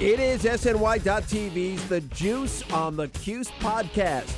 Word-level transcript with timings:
It 0.00 0.20
is 0.20 0.44
SNY.TV's 0.44 1.88
The 1.88 2.00
Juice 2.02 2.62
on 2.70 2.96
the 2.96 3.08
Cuse 3.08 3.50
podcast, 3.58 4.32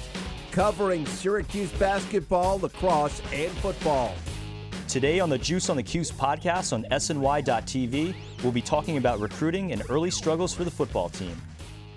covering 0.53 1.05
Syracuse 1.05 1.71
basketball, 1.73 2.59
lacrosse, 2.61 3.21
and 3.31 3.53
football. 3.59 4.15
Today 4.89 5.21
on 5.21 5.29
the 5.29 5.37
Juice 5.37 5.69
on 5.69 5.77
the 5.77 5.83
Cuse 5.83 6.11
podcast 6.11 6.73
on 6.73 6.85
SNY.TV, 6.85 8.15
we'll 8.43 8.53
be 8.53 8.63
talking 8.63 8.97
about 8.97 9.21
recruiting 9.21 9.73
and 9.73 9.83
early 9.91 10.11
struggles 10.11 10.55
for 10.55 10.65
the 10.65 10.71
football 10.71 11.11
team. 11.11 11.37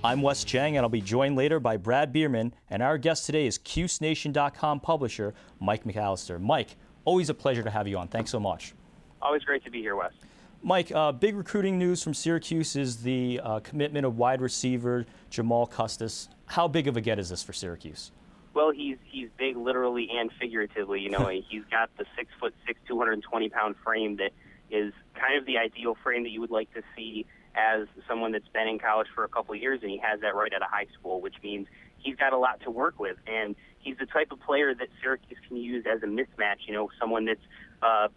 I'm 0.03 0.21
Wes 0.21 0.43
Cheng, 0.43 0.75
and 0.75 0.83
I'll 0.83 0.89
be 0.89 0.99
joined 0.99 1.37
later 1.37 1.61
by 1.61 1.77
Brad 1.77 2.11
Bierman, 2.11 2.53
and 2.69 2.83
our 2.83 2.97
guest 2.97 3.25
today 3.25 3.47
is 3.47 3.57
CuseNation.com 3.57 4.81
publisher 4.81 5.33
Mike 5.61 5.85
McAllister. 5.85 6.41
Mike, 6.41 6.75
always 7.05 7.29
a 7.29 7.33
pleasure 7.33 7.63
to 7.63 7.69
have 7.69 7.87
you 7.87 7.97
on. 7.97 8.07
Thanks 8.07 8.31
so 8.31 8.39
much. 8.39 8.73
Always 9.21 9.43
great 9.43 9.63
to 9.65 9.71
be 9.71 9.79
here, 9.79 9.95
Wes. 9.95 10.11
Mike, 10.61 10.91
uh, 10.93 11.11
big 11.11 11.35
recruiting 11.35 11.77
news 11.77 12.01
from 12.01 12.13
Syracuse 12.13 12.75
is 12.75 13.03
the 13.03 13.39
uh, 13.43 13.59
commitment 13.59 14.05
of 14.05 14.17
wide 14.17 14.41
receiver 14.41 15.05
Jamal 15.29 15.65
Custis. 15.65 16.29
How 16.45 16.67
big 16.67 16.87
of 16.87 16.95
a 16.95 17.01
get 17.01 17.19
is 17.19 17.29
this 17.29 17.43
for 17.43 17.51
Syracuse? 17.51 18.11
Well, 18.53 18.71
he's 18.71 18.97
he's 19.03 19.29
big 19.37 19.57
literally 19.57 20.09
and 20.13 20.31
figuratively. 20.39 21.01
You 21.01 21.09
know, 21.09 21.27
he's 21.49 21.63
got 21.69 21.89
the 21.97 22.05
six 22.15 22.29
foot 22.39 22.53
six, 22.65 22.79
220 22.87 23.49
pound 23.49 23.75
frame 23.83 24.17
that 24.17 24.31
is 24.69 24.93
kind 25.15 25.37
of 25.37 25.45
the 25.45 25.57
ideal 25.57 25.97
frame 26.01 26.23
that 26.23 26.29
you 26.29 26.39
would 26.39 26.51
like 26.51 26.73
to 26.73 26.81
see 26.95 27.25
as 27.55 27.87
someone 28.07 28.31
that's 28.31 28.47
been 28.47 28.67
in 28.67 28.79
college 28.79 29.07
for 29.13 29.23
a 29.23 29.27
couple 29.27 29.53
of 29.53 29.61
years, 29.61 29.79
and 29.81 29.91
he 29.91 29.97
has 29.97 30.21
that 30.21 30.33
right 30.33 30.51
out 30.53 30.61
of 30.61 30.69
high 30.69 30.87
school, 30.97 31.21
which 31.21 31.35
means 31.43 31.67
he's 31.97 32.15
got 32.15 32.33
a 32.33 32.37
lot 32.37 32.61
to 32.61 32.71
work 32.71 32.99
with, 32.99 33.17
and 33.27 33.55
he's 33.83 33.97
the 33.97 34.05
type 34.05 34.31
of 34.31 34.39
player 34.39 34.73
that 34.73 34.87
Syracuse 35.01 35.39
can 35.47 35.57
use 35.57 35.85
as 35.91 36.01
a 36.03 36.07
mismatch. 36.07 36.65
You 36.67 36.73
know, 36.73 36.89
someone 36.99 37.25
that's 37.25 37.45
uh, 37.81 38.07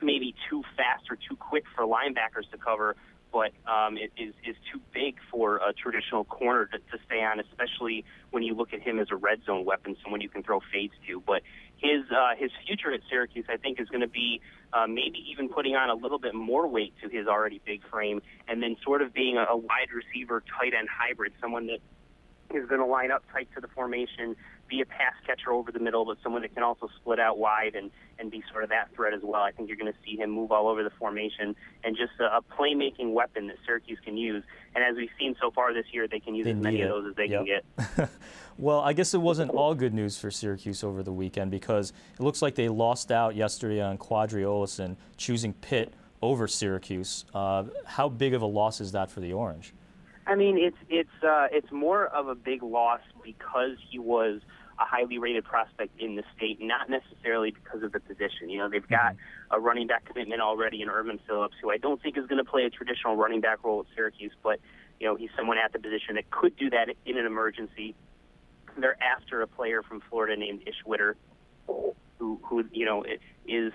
maybe 0.00 0.34
too 0.48 0.62
fast 0.76 1.04
or 1.10 1.16
too 1.16 1.36
quick 1.36 1.64
for 1.74 1.84
linebackers 1.84 2.50
to 2.52 2.58
cover, 2.58 2.96
but 3.32 3.52
um, 3.66 3.96
it 3.96 4.12
is, 4.16 4.34
is 4.46 4.56
too 4.72 4.80
big 4.92 5.16
for 5.30 5.56
a 5.56 5.72
traditional 5.72 6.24
corner 6.24 6.66
to, 6.66 6.78
to 6.78 7.02
stay 7.06 7.22
on, 7.22 7.40
especially 7.40 8.04
when 8.30 8.42
you 8.42 8.54
look 8.54 8.72
at 8.74 8.80
him 8.80 8.98
as 8.98 9.08
a 9.10 9.16
red 9.16 9.42
zone 9.44 9.64
weapon, 9.64 9.96
someone 10.02 10.20
you 10.20 10.28
can 10.28 10.42
throw 10.42 10.60
fades 10.72 10.92
to. 11.08 11.22
But 11.26 11.42
his 11.78 12.04
uh, 12.10 12.36
his 12.36 12.50
future 12.66 12.92
at 12.92 13.00
Syracuse, 13.10 13.46
I 13.48 13.56
think, 13.56 13.80
is 13.80 13.88
going 13.88 14.02
to 14.02 14.08
be 14.08 14.40
uh, 14.72 14.86
maybe 14.86 15.24
even 15.30 15.48
putting 15.48 15.74
on 15.74 15.90
a 15.90 15.94
little 15.94 16.18
bit 16.18 16.34
more 16.34 16.66
weight 16.68 16.94
to 17.02 17.08
his 17.08 17.26
already 17.26 17.60
big 17.64 17.82
frame, 17.88 18.20
and 18.48 18.62
then 18.62 18.76
sort 18.84 19.02
of 19.02 19.12
being 19.12 19.36
a, 19.36 19.44
a 19.50 19.56
wide 19.56 19.88
receiver, 19.92 20.42
tight 20.58 20.74
end 20.78 20.88
hybrid, 20.88 21.32
someone 21.40 21.66
that 21.66 21.80
is 22.54 22.68
going 22.68 22.80
to 22.80 22.86
line 22.86 23.10
up 23.10 23.24
tight 23.32 23.48
to 23.54 23.60
the 23.60 23.68
formation, 23.68 24.36
be 24.72 24.80
a 24.80 24.86
pass 24.86 25.12
catcher 25.26 25.52
over 25.52 25.70
the 25.70 25.78
middle, 25.78 26.04
but 26.06 26.16
someone 26.22 26.40
that 26.42 26.54
can 26.54 26.62
also 26.62 26.88
split 26.96 27.20
out 27.20 27.38
wide 27.38 27.74
and, 27.74 27.90
and 28.18 28.30
be 28.30 28.42
sort 28.50 28.64
of 28.64 28.70
that 28.70 28.88
threat 28.94 29.12
as 29.12 29.20
well. 29.22 29.42
I 29.42 29.52
think 29.52 29.68
you're 29.68 29.76
going 29.76 29.92
to 29.92 29.98
see 30.04 30.16
him 30.16 30.30
move 30.30 30.50
all 30.50 30.66
over 30.68 30.82
the 30.82 30.90
formation 30.98 31.54
and 31.84 31.94
just 31.94 32.12
a, 32.18 32.24
a 32.38 32.40
playmaking 32.58 33.12
weapon 33.12 33.48
that 33.48 33.56
Syracuse 33.66 33.98
can 34.02 34.16
use. 34.16 34.42
And 34.74 34.82
as 34.82 34.96
we've 34.96 35.10
seen 35.18 35.36
so 35.40 35.50
far 35.50 35.74
this 35.74 35.84
year, 35.92 36.08
they 36.08 36.20
can 36.20 36.34
use 36.34 36.46
They 36.46 36.52
as 36.52 36.56
many 36.56 36.78
need 36.78 36.84
of 36.84 36.88
those 37.04 37.10
as 37.10 37.16
they 37.16 37.26
Yep. 37.26 37.46
can 37.46 37.60
get. 37.98 38.10
Well, 38.58 38.80
I 38.80 38.92
guess 38.92 39.14
it 39.14 39.18
wasn't 39.18 39.50
all 39.52 39.74
good 39.74 39.94
news 39.94 40.18
for 40.18 40.30
Syracuse 40.30 40.84
over 40.84 41.02
the 41.02 41.12
weekend 41.12 41.50
because 41.50 41.90
it 42.14 42.22
looks 42.22 42.42
like 42.42 42.54
they 42.54 42.68
lost 42.68 43.10
out 43.10 43.34
yesterday 43.34 43.80
on 43.80 43.96
Qadree 43.96 44.44
Ollison, 44.44 44.96
choosing 45.16 45.54
Pitt 45.54 45.94
over 46.20 46.46
Syracuse. 46.46 47.24
Uh, 47.32 47.64
how 47.86 48.10
big 48.10 48.34
of 48.34 48.42
a 48.42 48.46
loss 48.46 48.80
is 48.82 48.92
that 48.92 49.10
for 49.10 49.20
the 49.20 49.32
Orange? 49.32 49.72
I 50.26 50.34
mean, 50.36 50.58
it's 50.58 50.76
it's 50.90 51.24
uh, 51.24 51.46
it's 51.50 51.72
more 51.72 52.06
of 52.08 52.28
a 52.28 52.34
big 52.34 52.62
loss 52.62 53.00
because 53.24 53.76
he 53.90 53.98
was 53.98 54.40
a 54.78 54.84
highly 54.84 55.18
rated 55.18 55.44
prospect 55.44 56.00
in 56.00 56.16
the 56.16 56.22
state, 56.36 56.58
not 56.60 56.88
necessarily 56.88 57.50
because 57.50 57.82
of 57.82 57.92
the 57.92 58.00
position. 58.00 58.48
You 58.48 58.58
know, 58.58 58.68
they've 58.68 58.86
got 58.86 59.16
a 59.50 59.60
running 59.60 59.86
back 59.86 60.04
commitment 60.04 60.40
already 60.40 60.82
in 60.82 60.88
Ervin 60.88 61.18
Philips, 61.26 61.54
who 61.62 61.70
I 61.70 61.76
don't 61.76 62.02
think 62.02 62.16
is 62.16 62.26
going 62.26 62.42
to 62.42 62.50
play 62.50 62.64
a 62.64 62.70
traditional 62.70 63.16
running 63.16 63.40
back 63.40 63.64
role 63.64 63.80
at 63.80 63.86
Syracuse, 63.94 64.32
but 64.42 64.60
you 65.00 65.06
know, 65.06 65.16
he's 65.16 65.30
someone 65.36 65.58
at 65.58 65.72
the 65.72 65.78
position 65.78 66.14
that 66.14 66.30
could 66.30 66.56
do 66.56 66.70
that 66.70 66.88
in 67.04 67.18
an 67.18 67.26
emergency. 67.26 67.94
They're 68.78 68.96
after 69.02 69.42
a 69.42 69.46
player 69.46 69.82
from 69.82 70.00
Florida 70.08 70.36
named 70.36 70.62
Ish 70.66 70.84
Witter, 70.86 71.16
who 71.66 72.40
who 72.42 72.64
you 72.72 72.86
know 72.86 73.04
is 73.46 73.72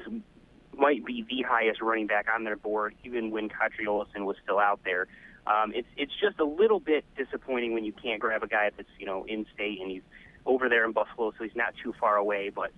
might 0.76 1.06
be 1.06 1.26
the 1.28 1.44
highest 1.48 1.82
running 1.82 2.08
back 2.08 2.28
on 2.34 2.44
their 2.44 2.56
board, 2.56 2.96
even 3.04 3.32
when 3.32 3.50
Qadree 3.50 3.88
Ollison 3.88 4.26
was 4.26 4.38
still 4.44 4.60
out 4.60 4.80
there. 4.86 5.08
Um, 5.46 5.72
it's 5.74 5.88
it's 5.98 6.14
just 6.20 6.40
a 6.40 6.46
little 6.46 6.80
bit 6.80 7.06
disappointing 7.16 7.74
when 7.74 7.84
you 7.84 7.94
can't 7.94 8.20
grab 8.20 8.44
a 8.44 8.48
guy 8.48 8.70
that's 8.76 8.90
you 9.00 9.06
know 9.06 9.26
in 9.26 9.46
state 9.54 9.80
and 9.82 9.92
he's 9.92 10.02
over 10.48 10.70
there 10.70 10.86
in 10.86 10.94
Buffalo, 10.94 11.32
so 11.38 11.44
he's 11.44 11.56
not 11.56 11.74
too 11.84 11.94
far 12.00 12.16
away. 12.16 12.50
But 12.50 12.72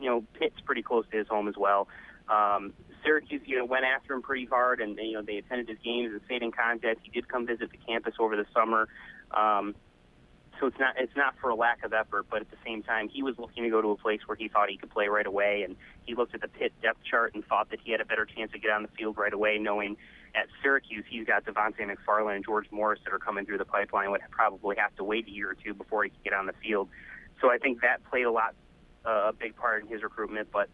you 0.00 0.08
know, 0.08 0.24
Pitt's 0.38 0.60
pretty 0.64 0.82
close 0.82 1.04
to 1.12 1.18
his 1.18 1.28
home 1.28 1.46
as 1.46 1.54
well. 1.56 1.88
Um, 2.28 2.72
Syracuse, 3.04 3.42
you 3.44 3.58
know, 3.58 3.64
went 3.64 3.84
after 3.84 4.14
him 4.14 4.22
pretty 4.22 4.46
hard, 4.46 4.80
and 4.80 4.98
you 4.98 5.12
know 5.12 5.22
they 5.22 5.36
attended 5.36 5.68
his 5.68 5.78
games 5.84 6.12
and 6.12 6.20
stayed 6.24 6.42
in 6.42 6.50
contact. 6.50 7.00
He 7.04 7.10
did 7.10 7.28
come 7.28 7.46
visit 7.46 7.70
the 7.70 7.78
campus 7.78 8.14
over 8.18 8.36
the 8.36 8.46
summer. 8.52 8.88
Um, 9.30 9.74
so 10.58 10.66
it's 10.66 10.78
not 10.78 10.94
it's 10.98 11.14
not 11.16 11.34
for 11.40 11.50
a 11.50 11.54
lack 11.54 11.84
of 11.84 11.92
effort, 11.92 12.26
but 12.30 12.40
at 12.40 12.50
the 12.50 12.56
same 12.64 12.82
time, 12.82 13.08
he 13.08 13.22
was 13.22 13.34
looking 13.38 13.62
to 13.64 13.70
go 13.70 13.82
to 13.82 13.88
a 13.88 13.96
place 13.96 14.20
where 14.26 14.36
he 14.36 14.48
thought 14.48 14.70
he 14.70 14.76
could 14.76 14.90
play 14.90 15.08
right 15.08 15.26
away, 15.26 15.62
and 15.62 15.76
he 16.04 16.14
looked 16.14 16.34
at 16.34 16.40
the 16.40 16.48
Pitt 16.48 16.72
depth 16.82 16.98
chart 17.08 17.34
and 17.34 17.44
thought 17.44 17.70
that 17.70 17.80
he 17.84 17.92
had 17.92 18.00
a 18.00 18.04
better 18.04 18.24
chance 18.24 18.52
to 18.52 18.58
get 18.58 18.70
on 18.70 18.82
the 18.82 18.88
field 18.88 19.16
right 19.16 19.32
away, 19.32 19.58
knowing 19.58 19.96
at 20.36 20.46
Syracuse 20.62 21.04
he's 21.08 21.26
got 21.26 21.44
Devante 21.44 21.80
McFarlane 21.80 22.36
and 22.36 22.44
George 22.44 22.66
Morris 22.70 23.00
that 23.04 23.12
are 23.12 23.18
coming 23.18 23.46
through 23.46 23.58
the 23.58 23.64
pipeline, 23.64 24.10
would 24.10 24.20
probably 24.30 24.76
have 24.76 24.94
to 24.96 25.04
wait 25.04 25.26
a 25.26 25.30
year 25.30 25.50
or 25.50 25.54
two 25.54 25.74
before 25.74 26.04
he 26.04 26.10
could 26.10 26.22
get 26.22 26.32
on 26.32 26.46
the 26.46 26.52
field. 26.62 26.88
So 27.40 27.50
I 27.50 27.58
think 27.58 27.80
that 27.80 28.04
played 28.10 28.24
a 28.24 28.30
lot 28.30 28.54
uh, 29.04 29.28
a 29.28 29.32
big 29.32 29.56
part 29.56 29.82
in 29.82 29.88
his 29.88 30.02
recruitment, 30.02 30.48
but 30.52 30.68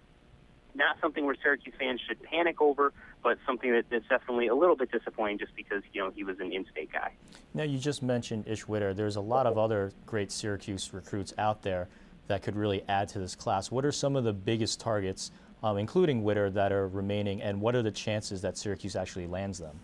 not 0.74 0.96
something 1.00 1.26
where 1.26 1.36
Syracuse 1.42 1.74
fans 1.78 2.00
should 2.06 2.22
panic 2.22 2.60
over, 2.60 2.92
but 3.22 3.38
something 3.46 3.70
that, 3.72 3.84
that's 3.90 4.08
definitely 4.08 4.48
a 4.48 4.54
little 4.54 4.76
bit 4.76 4.90
disappointing 4.90 5.38
just 5.38 5.54
because 5.54 5.82
you 5.92 6.02
know 6.02 6.10
he 6.10 6.24
was 6.24 6.40
an 6.40 6.52
in-state 6.52 6.90
guy. 6.92 7.12
Now, 7.54 7.64
you 7.64 7.78
just 7.78 8.02
mentioned 8.02 8.48
Ish 8.48 8.66
Witter. 8.66 8.94
There's 8.94 9.16
a 9.16 9.20
lot 9.20 9.46
of 9.46 9.58
other 9.58 9.92
great 10.06 10.32
Syracuse 10.32 10.92
recruits 10.92 11.34
out 11.38 11.62
there 11.62 11.88
that 12.28 12.42
could 12.42 12.56
really 12.56 12.82
add 12.88 13.08
to 13.08 13.18
this 13.18 13.34
class. 13.34 13.70
What 13.70 13.84
are 13.84 13.92
some 13.92 14.16
of 14.16 14.24
the 14.24 14.32
biggest 14.32 14.80
targets, 14.80 15.30
um, 15.62 15.78
including 15.78 16.22
Witter, 16.22 16.50
that 16.50 16.72
are 16.72 16.88
remaining, 16.88 17.42
and 17.42 17.60
what 17.60 17.74
are 17.74 17.82
the 17.82 17.90
chances 17.90 18.42
that 18.42 18.56
Syracuse 18.56 18.96
actually 18.96 19.26
lands 19.26 19.58
them? 19.58 19.78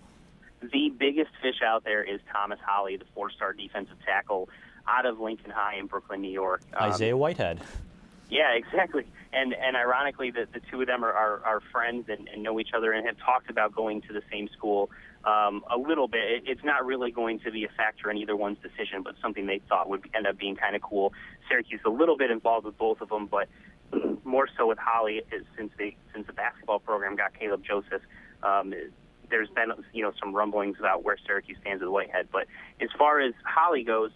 The 0.60 0.92
biggest 0.98 1.30
fish 1.40 1.62
out 1.64 1.84
there 1.84 2.02
is 2.02 2.20
Thomas 2.32 2.58
Holley, 2.64 2.96
the 2.96 3.04
four-star 3.14 3.52
defensive 3.52 3.96
tackle 4.04 4.48
out 4.88 5.06
of 5.06 5.20
Lincoln 5.20 5.50
High 5.50 5.76
in 5.76 5.86
Brooklyn, 5.86 6.20
New 6.20 6.30
York. 6.30 6.62
Um, 6.74 6.90
Isaiah 6.90 7.16
Whitehead. 7.16 7.60
Yeah, 8.30 8.52
exactly. 8.54 9.06
And 9.32 9.54
and 9.54 9.76
ironically, 9.76 10.30
the, 10.30 10.46
the 10.52 10.60
two 10.70 10.80
of 10.82 10.86
them 10.86 11.04
are, 11.04 11.12
are, 11.12 11.42
are 11.44 11.60
friends 11.72 12.08
and, 12.08 12.28
and 12.28 12.42
know 12.42 12.60
each 12.60 12.70
other 12.74 12.92
and 12.92 13.06
have 13.06 13.16
talked 13.18 13.48
about 13.48 13.74
going 13.74 14.02
to 14.02 14.12
the 14.12 14.22
same 14.30 14.48
school 14.48 14.90
um, 15.24 15.64
a 15.70 15.78
little 15.78 16.08
bit. 16.08 16.20
It, 16.30 16.42
it's 16.46 16.64
not 16.64 16.84
really 16.84 17.10
going 17.10 17.40
to 17.40 17.50
be 17.50 17.64
a 17.64 17.68
factor 17.68 18.10
in 18.10 18.18
either 18.18 18.36
one's 18.36 18.58
decision, 18.58 19.02
but 19.02 19.14
something 19.22 19.46
they 19.46 19.60
thought 19.68 19.88
would 19.88 20.08
end 20.14 20.26
up 20.26 20.38
being 20.38 20.56
kind 20.56 20.76
of 20.76 20.82
cool. 20.82 21.12
Syracuse 21.48 21.80
a 21.86 21.90
little 21.90 22.16
bit 22.16 22.30
involved 22.30 22.66
with 22.66 22.76
both 22.76 23.00
of 23.00 23.08
them, 23.08 23.26
but 23.26 23.48
more 24.24 24.48
so 24.56 24.66
with 24.66 24.78
Holley 24.78 25.22
since 25.56 25.72
they 25.78 25.96
since 26.12 26.26
the 26.26 26.32
basketball 26.32 26.78
program 26.78 27.16
got 27.16 27.32
Kaleb 27.34 27.62
Joseph. 27.62 28.02
Um, 28.42 28.74
there's 29.30 29.48
been 29.50 29.72
you 29.92 30.02
know 30.02 30.12
some 30.18 30.34
rumblings 30.34 30.76
about 30.78 31.04
where 31.04 31.16
Syracuse 31.26 31.58
stands 31.60 31.82
with 31.82 31.90
Whitehead, 31.90 32.28
but 32.32 32.46
as 32.80 32.88
far 32.98 33.20
as 33.20 33.34
Holley 33.44 33.84
goes, 33.84 34.10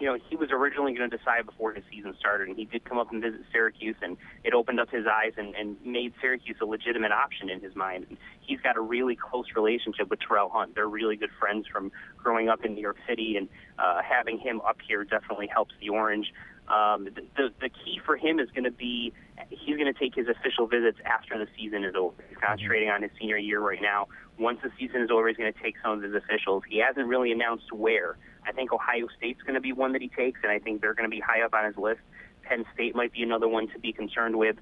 you 0.00 0.06
know, 0.06 0.18
he 0.28 0.36
was 0.36 0.50
originally 0.50 0.92
going 0.92 1.08
to 1.08 1.16
decide 1.16 1.46
before 1.46 1.72
his 1.72 1.84
season 1.90 2.14
started, 2.18 2.48
and 2.48 2.56
he 2.56 2.64
did 2.64 2.84
come 2.84 2.98
up 2.98 3.12
and 3.12 3.22
visit 3.22 3.40
Syracuse, 3.52 3.96
and 4.02 4.16
it 4.42 4.52
opened 4.52 4.80
up 4.80 4.90
his 4.90 5.06
eyes 5.06 5.32
and, 5.36 5.54
and 5.54 5.76
made 5.84 6.12
Syracuse 6.20 6.56
a 6.60 6.64
legitimate 6.64 7.12
option 7.12 7.48
in 7.48 7.60
his 7.60 7.76
mind. 7.76 8.06
And 8.08 8.18
he's 8.40 8.60
got 8.60 8.76
a 8.76 8.80
really 8.80 9.14
close 9.14 9.46
relationship 9.54 10.10
with 10.10 10.18
Terrell 10.20 10.48
Hunt. 10.48 10.74
They're 10.74 10.88
really 10.88 11.16
good 11.16 11.30
friends 11.38 11.66
from 11.72 11.92
growing 12.16 12.48
up 12.48 12.64
in 12.64 12.74
New 12.74 12.80
York 12.80 12.96
City, 13.08 13.36
and 13.36 13.48
uh, 13.78 14.02
having 14.02 14.38
him 14.38 14.60
up 14.62 14.78
here 14.86 15.04
definitely 15.04 15.46
helps 15.46 15.74
the 15.80 15.90
Orange. 15.90 16.32
Um, 16.68 17.04
the, 17.04 17.22
the, 17.36 17.50
the 17.60 17.68
key 17.68 18.00
for 18.04 18.16
him 18.16 18.40
is 18.40 18.50
going 18.50 18.64
to 18.64 18.70
be 18.70 19.12
he's 19.50 19.76
going 19.76 19.92
to 19.92 19.98
take 19.98 20.14
his 20.14 20.28
official 20.28 20.66
visits 20.66 20.98
after 21.04 21.38
the 21.38 21.46
season 21.56 21.84
is 21.84 21.94
over. 21.94 22.14
He's 22.28 22.38
concentrating 22.38 22.88
on 22.88 23.02
his 23.02 23.10
senior 23.20 23.36
year 23.36 23.60
right 23.60 23.82
now. 23.82 24.08
Once 24.38 24.60
the 24.62 24.70
season 24.78 25.02
is 25.02 25.10
over, 25.10 25.28
he's 25.28 25.36
going 25.36 25.52
to 25.52 25.62
take 25.62 25.74
some 25.82 25.92
of 25.92 26.02
his 26.02 26.14
officials. 26.14 26.62
He 26.68 26.78
hasn't 26.78 27.06
really 27.06 27.32
announced 27.32 27.72
where. 27.72 28.16
I 28.46 28.52
think 28.52 28.72
Ohio 28.72 29.08
State's 29.16 29.42
going 29.42 29.54
to 29.54 29.60
be 29.60 29.72
one 29.72 29.92
that 29.92 30.02
he 30.02 30.08
takes, 30.08 30.40
and 30.42 30.50
I 30.50 30.58
think 30.58 30.80
they're 30.80 30.94
going 30.94 31.08
to 31.08 31.14
be 31.14 31.20
high 31.20 31.42
up 31.42 31.54
on 31.54 31.64
his 31.64 31.76
list. 31.76 32.00
Penn 32.42 32.64
State 32.74 32.94
might 32.94 33.12
be 33.12 33.22
another 33.22 33.48
one 33.48 33.68
to 33.68 33.78
be 33.78 33.92
concerned 33.92 34.36
with. 34.36 34.56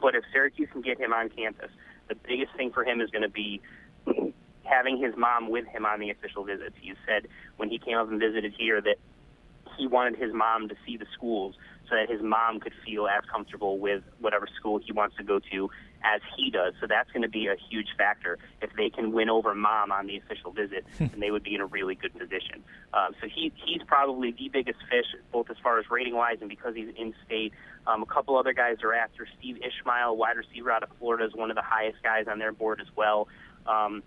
But 0.00 0.14
if 0.14 0.24
Syracuse 0.32 0.68
can 0.72 0.82
get 0.82 0.98
him 0.98 1.12
on 1.12 1.28
campus, 1.30 1.70
the 2.08 2.14
biggest 2.14 2.54
thing 2.56 2.72
for 2.72 2.84
him 2.84 3.00
is 3.00 3.10
going 3.10 3.22
to 3.22 3.28
be 3.28 3.60
having 4.62 4.98
his 4.98 5.14
mom 5.16 5.48
with 5.48 5.66
him 5.66 5.86
on 5.86 6.00
the 6.00 6.10
official 6.10 6.44
visits. 6.44 6.74
He 6.80 6.92
said 7.06 7.28
when 7.56 7.70
he 7.70 7.78
came 7.78 7.96
up 7.96 8.08
and 8.10 8.20
visited 8.20 8.54
here 8.56 8.80
that 8.80 8.96
he 9.76 9.86
wanted 9.86 10.18
his 10.18 10.32
mom 10.32 10.68
to 10.68 10.74
see 10.86 10.96
the 10.96 11.06
schools 11.14 11.54
so 11.88 11.94
that 11.94 12.10
his 12.10 12.22
mom 12.22 12.60
could 12.60 12.72
feel 12.84 13.06
as 13.06 13.22
comfortable 13.30 13.78
with 13.78 14.02
whatever 14.20 14.46
school 14.58 14.80
he 14.84 14.92
wants 14.92 15.16
to 15.16 15.22
go 15.22 15.38
to 15.38 15.70
as 16.04 16.20
he 16.36 16.50
does. 16.50 16.74
So 16.80 16.86
that's 16.86 17.10
going 17.10 17.22
to 17.22 17.28
be 17.28 17.46
a 17.46 17.56
huge 17.70 17.88
factor. 17.96 18.38
If 18.60 18.70
they 18.76 18.90
can 18.90 19.12
win 19.12 19.30
over 19.30 19.54
mom 19.54 19.92
on 19.92 20.06
the 20.06 20.16
official 20.16 20.52
visit, 20.52 20.84
then 20.98 21.18
they 21.18 21.30
would 21.30 21.42
be 21.42 21.54
in 21.54 21.60
a 21.60 21.66
really 21.66 21.94
good 21.94 22.12
position. 22.12 22.62
Um, 22.92 23.14
so 23.20 23.28
he 23.32 23.52
he's 23.64 23.82
probably 23.86 24.32
the 24.32 24.48
biggest 24.48 24.78
fish, 24.90 25.06
both 25.32 25.50
as 25.50 25.56
far 25.62 25.78
as 25.78 25.86
rating 25.90 26.14
wise 26.14 26.38
and 26.40 26.48
because 26.48 26.74
he's 26.74 26.90
in 26.96 27.14
state. 27.24 27.52
Um, 27.86 28.02
a 28.02 28.06
couple 28.06 28.36
other 28.36 28.52
guys 28.52 28.78
are 28.82 28.94
after 28.94 29.26
Steve 29.38 29.58
Ishmael, 29.58 30.16
wide 30.16 30.36
receiver 30.36 30.70
out 30.70 30.82
of 30.82 30.88
Florida, 30.98 31.24
is 31.24 31.34
one 31.34 31.50
of 31.50 31.56
the 31.56 31.62
highest 31.62 32.02
guys 32.02 32.26
on 32.28 32.38
their 32.38 32.52
board 32.52 32.80
as 32.80 32.88
well. 32.96 33.28
Um, 33.66 34.02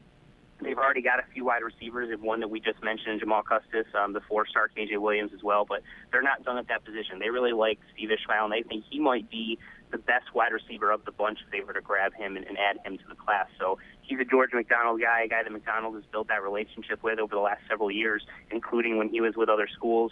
They've 0.61 0.77
already 0.77 1.01
got 1.01 1.19
a 1.19 1.23
few 1.33 1.45
wide 1.45 1.63
receivers, 1.63 2.09
and 2.11 2.21
one 2.21 2.41
that 2.41 2.49
we 2.49 2.59
just 2.59 2.83
mentioned, 2.83 3.19
Jamal 3.19 3.43
Custis, 3.43 3.87
um, 3.95 4.13
the 4.13 4.21
four-star 4.21 4.69
KJ 4.75 4.97
Williams 4.99 5.31
as 5.33 5.41
well. 5.41 5.65
But 5.65 5.83
they're 6.11 6.21
not 6.21 6.43
done 6.43 6.57
at 6.57 6.67
that 6.67 6.83
position. 6.83 7.19
They 7.19 7.29
really 7.29 7.53
like 7.53 7.79
Steve 7.93 8.11
Ishmael, 8.11 8.45
and 8.45 8.53
they 8.53 8.67
think 8.67 8.83
he 8.89 8.99
might 8.99 9.29
be 9.29 9.57
the 9.91 9.97
best 9.97 10.35
wide 10.35 10.51
receiver 10.51 10.91
of 10.91 11.05
the 11.05 11.11
bunch 11.11 11.39
if 11.45 11.51
they 11.51 11.61
were 11.61 11.73
to 11.73 11.81
grab 11.81 12.13
him 12.13 12.35
and, 12.35 12.45
and 12.45 12.57
add 12.57 12.77
him 12.85 12.97
to 12.97 13.03
the 13.07 13.15
class. 13.15 13.47
So 13.57 13.79
he's 14.01 14.19
a 14.19 14.25
George 14.25 14.51
McDonald 14.53 15.01
guy, 15.01 15.23
a 15.23 15.27
guy 15.27 15.43
that 15.43 15.51
McDonald 15.51 15.95
has 15.95 16.03
built 16.11 16.27
that 16.27 16.43
relationship 16.43 17.01
with 17.01 17.19
over 17.19 17.33
the 17.33 17.41
last 17.41 17.61
several 17.67 17.89
years, 17.89 18.23
including 18.51 18.97
when 18.97 19.09
he 19.09 19.21
was 19.21 19.33
with 19.35 19.49
other 19.49 19.67
schools 19.67 20.11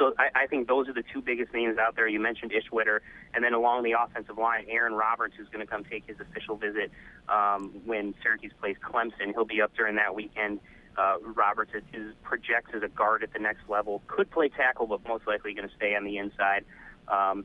so 0.00 0.14
I, 0.18 0.44
I 0.44 0.46
think 0.46 0.66
those 0.66 0.88
are 0.88 0.94
the 0.94 1.04
two 1.12 1.20
biggest 1.20 1.52
names 1.52 1.76
out 1.76 1.94
there. 1.94 2.08
You 2.08 2.20
mentioned 2.20 2.52
Ish 2.52 2.72
Witter, 2.72 3.02
and 3.34 3.44
then 3.44 3.52
along 3.52 3.82
the 3.82 3.92
offensive 3.92 4.38
line, 4.38 4.64
Aaron 4.68 4.94
Roberts, 4.94 5.34
who's 5.36 5.48
going 5.48 5.64
to 5.64 5.70
come 5.70 5.84
take 5.84 6.06
his 6.06 6.18
official 6.18 6.56
visit 6.56 6.90
um, 7.28 7.70
when 7.84 8.14
Syracuse 8.22 8.52
plays 8.58 8.76
Clemson. 8.82 9.32
He'll 9.34 9.44
be 9.44 9.60
up 9.60 9.72
during 9.76 9.96
that 9.96 10.14
weekend. 10.14 10.60
Uh, 10.96 11.16
Roberts 11.22 11.72
is, 11.74 11.82
is 11.92 12.14
projects 12.22 12.70
as 12.74 12.82
a 12.82 12.88
guard 12.88 13.22
at 13.22 13.32
the 13.34 13.38
next 13.38 13.68
level. 13.68 14.02
Could 14.06 14.30
play 14.30 14.48
tackle, 14.48 14.86
but 14.86 15.06
most 15.06 15.26
likely 15.26 15.52
going 15.52 15.68
to 15.68 15.74
stay 15.76 15.94
on 15.94 16.04
the 16.04 16.16
inside. 16.16 16.64
Um, 17.06 17.44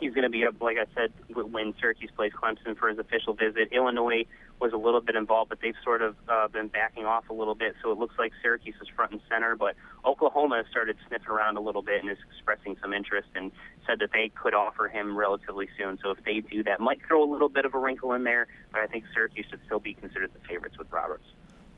he's 0.00 0.14
going 0.14 0.24
to 0.24 0.30
be 0.30 0.46
up, 0.46 0.60
like 0.62 0.78
I 0.78 0.86
said, 0.94 1.12
when 1.34 1.74
Syracuse 1.78 2.10
plays 2.16 2.32
Clemson 2.32 2.76
for 2.76 2.88
his 2.88 2.98
official 2.98 3.34
visit. 3.34 3.68
Illinois 3.72 4.24
was 4.60 4.72
a 4.72 4.76
little 4.76 5.00
bit 5.00 5.16
involved, 5.16 5.50
but 5.50 5.60
they've 5.60 5.76
sort 5.84 6.02
of 6.02 6.16
uh, 6.28 6.48
been 6.48 6.68
backing 6.68 7.04
off 7.04 7.28
a 7.28 7.32
little 7.32 7.54
bit. 7.54 7.74
So 7.82 7.92
it 7.92 7.98
looks 7.98 8.14
like 8.18 8.32
Syracuse 8.42 8.74
is 8.80 8.88
front 8.88 9.12
and 9.12 9.20
center, 9.28 9.54
but 9.54 9.74
Oklahoma 10.04 10.56
has 10.56 10.66
started 10.70 10.96
sniffing 11.08 11.28
around 11.28 11.56
a 11.56 11.60
little 11.60 11.82
bit 11.82 12.02
and 12.02 12.10
is 12.10 12.18
expressing 12.30 12.76
some 12.80 12.92
interest 12.92 13.28
and 13.34 13.52
said 13.86 13.98
that 13.98 14.10
they 14.12 14.30
could 14.34 14.54
offer 14.54 14.88
him 14.88 15.16
relatively 15.16 15.68
soon. 15.78 15.98
So 16.02 16.10
if 16.10 16.24
they 16.24 16.40
do 16.40 16.62
that, 16.64 16.80
might 16.80 17.00
throw 17.06 17.22
a 17.22 17.30
little 17.30 17.48
bit 17.48 17.64
of 17.64 17.74
a 17.74 17.78
wrinkle 17.78 18.12
in 18.14 18.24
there, 18.24 18.46
but 18.72 18.80
I 18.80 18.86
think 18.86 19.04
Syracuse 19.12 19.46
should 19.50 19.60
still 19.66 19.80
be 19.80 19.94
considered 19.94 20.30
the 20.32 20.40
favorites 20.48 20.78
with 20.78 20.90
Roberts. 20.90 21.24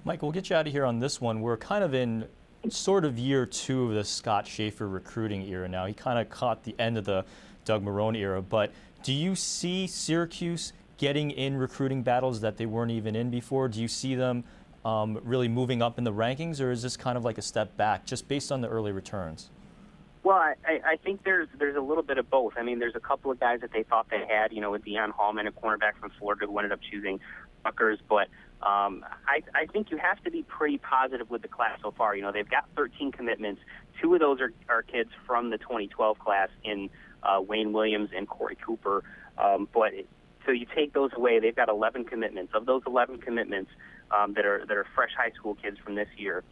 Mike, 0.04 0.22
we'll 0.22 0.32
get 0.32 0.48
you 0.50 0.56
out 0.56 0.66
of 0.66 0.72
here 0.72 0.84
on 0.84 1.00
this 1.00 1.20
one. 1.20 1.40
We're 1.40 1.56
kind 1.56 1.82
of 1.82 1.94
in 1.94 2.28
sort 2.68 3.04
of 3.04 3.18
year 3.18 3.46
two 3.46 3.88
of 3.88 3.94
the 3.94 4.04
Scott 4.04 4.46
Shafer 4.46 4.88
recruiting 4.88 5.42
era 5.42 5.68
now. 5.68 5.86
He 5.86 5.94
kind 5.94 6.18
of 6.18 6.30
caught 6.30 6.64
the 6.64 6.74
end 6.78 6.96
of 6.96 7.04
the 7.04 7.24
Doug 7.64 7.84
Marrone 7.84 8.16
era, 8.16 8.40
but 8.40 8.72
do 9.02 9.12
you 9.12 9.34
see 9.34 9.86
Syracuse 9.86 10.72
getting 10.98 11.30
in 11.30 11.56
recruiting 11.56 12.02
battles 12.02 12.40
that 12.42 12.56
they 12.58 12.66
weren't 12.66 12.90
even 12.90 13.16
in 13.16 13.30
before? 13.30 13.68
Do 13.68 13.80
you 13.80 13.88
see 13.88 14.14
them 14.14 14.44
um, 14.84 15.18
really 15.24 15.48
moving 15.48 15.80
up 15.80 15.96
in 15.96 16.04
the 16.04 16.12
rankings, 16.12 16.60
or 16.60 16.70
is 16.70 16.82
this 16.82 16.96
kind 16.96 17.16
of 17.16 17.24
like 17.24 17.38
a 17.38 17.42
step 17.42 17.76
back, 17.76 18.04
just 18.04 18.28
based 18.28 18.52
on 18.52 18.60
the 18.60 18.68
early 18.68 18.92
returns? 18.92 19.50
Well, 20.24 20.36
I, 20.36 20.54
I 20.64 20.96
think 21.02 21.24
there's 21.24 21.48
there's 21.58 21.76
a 21.76 21.80
little 21.80 22.02
bit 22.02 22.18
of 22.18 22.28
both. 22.28 22.54
I 22.58 22.62
mean, 22.62 22.80
there's 22.80 22.96
a 22.96 23.00
couple 23.00 23.30
of 23.30 23.40
guys 23.40 23.60
that 23.62 23.72
they 23.72 23.84
thought 23.84 24.10
they 24.10 24.26
had, 24.28 24.52
you 24.52 24.60
know, 24.60 24.72
with 24.72 24.84
Deion 24.84 25.10
Hallman, 25.10 25.46
a 25.46 25.52
cornerback 25.52 25.96
from 25.98 26.10
Florida, 26.18 26.46
who 26.46 26.58
ended 26.58 26.72
up 26.72 26.80
choosing 26.90 27.20
Buckers. 27.62 27.98
But 28.06 28.28
um, 28.60 29.04
I, 29.26 29.42
I 29.54 29.66
think 29.66 29.90
you 29.90 29.96
have 29.96 30.22
to 30.24 30.30
be 30.30 30.42
pretty 30.42 30.78
positive 30.78 31.30
with 31.30 31.42
the 31.42 31.48
class 31.48 31.78
so 31.82 31.92
far. 31.92 32.16
You 32.16 32.22
know, 32.22 32.32
they've 32.32 32.48
got 32.48 32.68
13 32.76 33.12
commitments. 33.12 33.62
Two 34.02 34.12
of 34.14 34.20
those 34.20 34.40
are, 34.40 34.52
are 34.68 34.82
kids 34.82 35.10
from 35.26 35.50
the 35.50 35.58
2012 35.58 36.18
class 36.18 36.48
in 36.64 36.90
uh, 37.22 37.40
Wayne 37.40 37.72
Williams 37.72 38.10
and 38.14 38.28
Corey 38.28 38.56
Cooper. 38.56 39.04
Um, 39.38 39.68
but 39.72 39.92
so 40.48 40.52
you 40.52 40.64
take 40.74 40.94
those 40.94 41.10
away, 41.14 41.38
they've 41.40 41.54
got 41.54 41.68
11 41.68 42.06
commitments. 42.06 42.54
Of 42.54 42.64
those 42.64 42.80
11 42.86 43.18
commitments 43.18 43.70
um, 44.10 44.32
that 44.32 44.46
are 44.46 44.64
that 44.66 44.76
are 44.78 44.86
fresh 44.94 45.10
high 45.14 45.30
school 45.32 45.54
kids 45.54 45.76
from 45.84 45.94
this 45.94 46.08
year, 46.16 46.42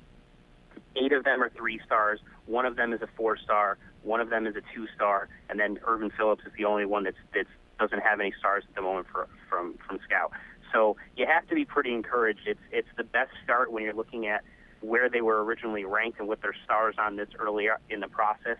eight 0.97 1.13
of 1.13 1.25
them 1.25 1.43
are 1.43 1.49
three 1.49 1.81
stars. 1.87 2.21
One 2.45 2.67
of 2.67 2.77
them 2.77 2.93
is 2.93 3.01
a 3.01 3.09
four 3.17 3.39
star. 3.39 3.79
One 4.03 4.21
of 4.21 4.29
them 4.29 4.47
is 4.47 4.55
a 4.55 4.61
two 4.75 4.87
star, 4.95 5.31
and 5.49 5.59
then 5.59 5.79
Ervin 5.87 6.11
Philips 6.15 6.43
is 6.45 6.53
the 6.59 6.67
only 6.67 6.85
one 6.85 7.05
that's 7.05 7.17
that 7.33 7.47
doesn't 7.81 8.01
have 8.01 8.21
any 8.21 8.35
stars 8.39 8.65
at 8.69 8.75
the 8.75 8.83
moment 8.83 9.07
for, 9.11 9.29
from 9.49 9.79
from 9.89 9.99
Scout. 10.05 10.31
So 10.75 10.99
you 11.17 11.25
have 11.27 11.49
to 11.49 11.55
be 11.55 11.65
pretty 11.65 11.95
encouraged. 11.95 12.41
It's 12.47 12.61
it's 12.71 12.89
the 12.99 13.05
best 13.05 13.31
start 13.45 13.73
when 13.73 13.83
you're 13.83 13.95
looking 13.95 14.27
at 14.27 14.45
where 14.83 15.09
they 15.09 15.23
were 15.23 15.43
originally 15.43 15.87
ranked 15.87 16.19
and 16.19 16.29
what 16.29 16.43
their 16.43 16.55
stars 16.65 16.97
on 16.99 17.17
this 17.17 17.29
earlier 17.39 17.79
in 17.89 18.01
the 18.01 18.09
process 18.09 18.59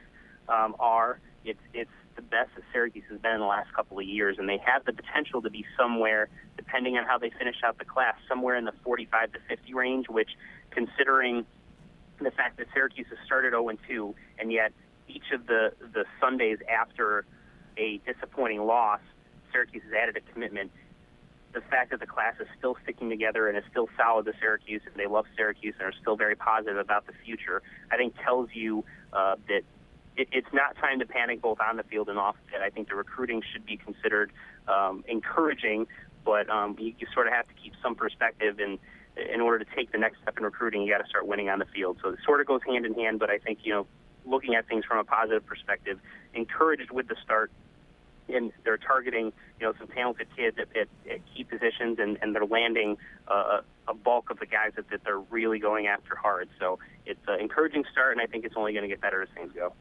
um, 0.49 0.75
are. 0.81 1.21
It's 1.47 1.61
it's 1.73 1.91
the 2.17 2.23
best 2.23 2.51
that 2.57 2.65
Syracuse 2.73 3.05
has 3.11 3.21
been 3.21 3.33
in 3.33 3.41
the 3.41 3.47
last 3.47 3.73
couple 3.73 3.99
of 3.99 4.05
years, 4.05 4.37
and 4.39 4.49
they 4.49 4.59
have 4.65 4.85
the 4.85 4.93
potential 4.93 5.41
to 5.43 5.51
be 5.51 5.65
somewhere, 5.77 6.29
depending 6.57 6.97
on 6.97 7.05
how 7.05 7.19
they 7.19 7.31
finish 7.31 7.57
out 7.65 7.79
the 7.79 7.85
class, 7.85 8.15
somewhere 8.29 8.57
in 8.57 8.65
the 8.65 8.73
45 8.83 9.33
to 9.33 9.39
50 9.49 9.75
range. 9.75 10.09
Which, 10.09 10.31
considering 10.71 11.47
the 12.21 12.31
fact 12.31 12.57
that 12.59 12.67
Syracuse 12.75 13.07
has 13.11 13.19
started 13.25 13.53
0 13.53 13.69
and 13.69 13.79
2, 13.87 14.15
and 14.39 14.53
yet 14.53 14.73
each 15.09 15.31
of 15.33 15.47
the 15.47 15.73
the 15.93 16.05
Sundays 16.21 16.59
after 16.69 17.25
a 17.77 18.01
disappointing 18.07 18.65
loss, 18.65 19.01
Syracuse 19.53 19.83
has 19.85 19.93
added 19.93 20.17
a 20.17 20.33
commitment. 20.33 20.73
The 21.53 21.61
fact 21.63 21.91
that 21.91 22.01
the 22.01 22.07
class 22.07 22.35
is 22.41 22.49
still 22.59 22.77
sticking 22.83 23.09
together 23.09 23.49
and 23.49 23.57
is 23.57 23.65
still 23.71 23.89
solid 23.97 24.27
to 24.27 24.33
Syracuse, 24.41 24.83
and 24.85 24.95
they 24.97 25.07
love 25.07 25.27
Syracuse 25.37 25.75
and 25.79 25.89
are 25.89 25.97
still 26.01 26.17
very 26.17 26.35
positive 26.35 26.77
about 26.77 27.07
the 27.07 27.13
future, 27.25 27.63
I 27.91 27.97
think 27.97 28.15
tells 28.23 28.51
you 28.53 28.85
uh, 29.13 29.37
that 29.49 29.63
it, 30.17 30.29
it's 30.33 30.53
not 30.53 30.77
time 30.77 30.99
to 31.01 31.07
panic 31.07 31.41
both 31.41 31.59
on 31.61 31.77
the 31.77 31.83
field 31.85 32.09
and 32.09 32.19
off 32.19 32.37
it. 32.55 32.61
I 32.61 32.71
think 32.71 32.89
the 32.89 32.95
recruiting 32.95 33.43
should 33.53 33.67
be 33.67 33.77
considered 33.77 34.33
um, 34.69 35.05
encouraging, 35.09 35.87
but 36.25 36.49
um, 36.49 36.77
you, 36.79 36.95
you 36.99 37.07
sort 37.15 37.27
of 37.27 37.33
have 37.33 37.47
to 37.49 37.55
keep 37.55 37.75
some 37.83 37.95
perspective 37.95 38.59
and 38.59 38.79
in 39.17 39.41
order 39.41 39.65
to 39.65 39.71
take 39.75 39.93
the 39.93 39.99
next 39.99 40.21
step 40.23 40.37
in 40.37 40.45
recruiting, 40.45 40.83
you 40.83 40.93
got 40.93 41.03
to 41.03 41.09
start 41.09 41.27
winning 41.27 41.49
on 41.49 41.59
the 41.59 41.65
field. 41.65 41.99
So 42.03 42.11
it 42.11 42.19
sort 42.25 42.41
of 42.41 42.47
goes 42.47 42.61
hand 42.67 42.85
in 42.85 42.95
hand, 42.95 43.19
but 43.19 43.31
I 43.31 43.39
think, 43.39 43.61
you 43.63 43.73
know, 43.73 43.87
looking 44.27 44.55
at 44.55 44.69
things 44.69 44.85
from 44.85 44.99
a 44.99 45.05
positive 45.05 45.47
perspective, 45.47 45.99
encouraged 46.35 46.91
with 46.91 47.09
the 47.09 47.17
start, 47.25 47.51
and 48.29 48.53
they're 48.65 48.77
targeting, 48.77 49.33
you 49.59 49.67
know, 49.67 49.73
some 49.79 49.89
talented 49.89 50.27
kids 50.37 50.59
at, 50.59 50.69
at, 50.77 50.89
at 51.11 51.21
key 51.35 51.45
positions, 51.45 51.99
and, 51.99 52.19
and 52.21 52.35
they're 52.35 52.45
landing 52.45 52.99
uh, 53.29 53.61
a 53.89 53.95
bulk 53.95 54.31
of 54.31 54.39
the 54.39 54.47
guys 54.47 54.73
that, 54.77 54.91
that 54.91 55.05
they're 55.05 55.21
really 55.21 55.61
going 55.61 55.87
after 55.87 56.17
hard. 56.17 56.49
So 56.59 56.79
it's 57.07 57.21
an 57.29 57.41
encouraging 57.41 57.85
start, 57.91 58.13
and 58.13 58.21
I 58.21 58.27
think 58.27 58.45
it's 58.45 58.57
only 58.57 58.73
going 58.73 58.83
to 58.83 58.89
get 58.89 59.01
better 59.01 59.23
as 59.23 59.29
things 59.35 59.53
go. 59.55 59.73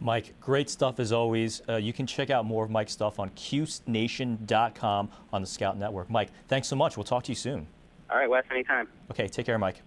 Mike, 0.00 0.34
great 0.40 0.70
stuff 0.70 0.98
as 0.98 1.12
always. 1.12 1.60
Uh, 1.68 1.76
you 1.76 1.92
can 1.92 2.06
check 2.06 2.30
out 2.30 2.46
more 2.46 2.64
of 2.64 2.70
Mike's 2.70 2.92
stuff 2.92 3.18
on 3.18 3.28
CuseNation.com 3.30 5.10
on 5.32 5.40
the 5.40 5.46
Scout 5.46 5.78
Network. 5.78 6.08
Mike, 6.08 6.30
thanks 6.48 6.68
so 6.68 6.76
much. 6.76 6.96
We'll 6.96 7.04
talk 7.04 7.22
to 7.24 7.32
you 7.32 7.36
soon. 7.36 7.66
All 8.10 8.16
right, 8.16 8.28
Wes, 8.28 8.44
anytime. 8.50 8.88
Okay, 9.10 9.28
take 9.28 9.46
care, 9.46 9.58
Mike. 9.58 9.82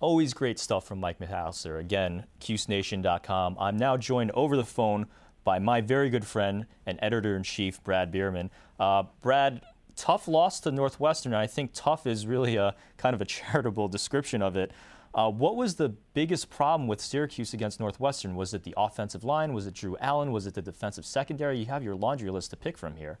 Always 0.00 0.32
great 0.32 0.60
stuff 0.60 0.86
from 0.86 1.00
Mike 1.00 1.18
Mithauser. 1.18 1.80
Again, 1.80 2.24
CuseNation.com. 2.40 3.56
I'm 3.58 3.76
now 3.76 3.96
joined 3.96 4.30
over 4.30 4.56
the 4.56 4.64
phone 4.64 5.06
by 5.42 5.58
my 5.58 5.80
very 5.80 6.08
good 6.08 6.24
friend 6.24 6.66
and 6.86 6.98
editor 7.02 7.36
in 7.36 7.42
chief, 7.42 7.82
Brad 7.82 8.12
Bierman. 8.12 8.50
Uh, 8.78 9.04
Brad, 9.22 9.62
tough 9.96 10.28
loss 10.28 10.60
to 10.60 10.70
Northwestern. 10.70 11.34
I 11.34 11.48
think 11.48 11.72
tough 11.74 12.06
is 12.06 12.26
really 12.26 12.56
a 12.56 12.76
kind 12.96 13.12
of 13.14 13.20
a 13.20 13.24
charitable 13.24 13.88
description 13.88 14.40
of 14.40 14.56
it. 14.56 14.70
Uh, 15.18 15.28
what 15.28 15.56
was 15.56 15.74
the 15.74 15.88
biggest 15.88 16.48
problem 16.48 16.86
with 16.86 17.00
Syracuse 17.00 17.52
against 17.52 17.80
Northwestern? 17.80 18.36
Was 18.36 18.54
it 18.54 18.62
the 18.62 18.72
offensive 18.76 19.24
line? 19.24 19.52
Was 19.52 19.66
it 19.66 19.74
Drew 19.74 19.96
Allen? 19.98 20.30
Was 20.30 20.46
it 20.46 20.54
the 20.54 20.62
defensive 20.62 21.04
secondary? 21.04 21.58
You 21.58 21.66
have 21.66 21.82
your 21.82 21.96
laundry 21.96 22.30
list 22.30 22.50
to 22.50 22.56
pick 22.56 22.78
from 22.78 22.94
here. 22.94 23.18